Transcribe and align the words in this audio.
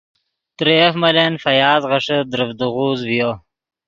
ترے 0.57 0.75
یف 0.79 0.93
ملن 1.01 1.33
فیاض 1.43 1.81
غیݰے 1.89 2.17
دروڤدے 2.31 2.67
غوز 2.73 2.99